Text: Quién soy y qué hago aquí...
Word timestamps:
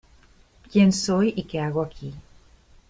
Quién 0.71 0.91
soy 0.93 1.31
y 1.37 1.43
qué 1.43 1.59
hago 1.59 1.83
aquí... 1.83 2.11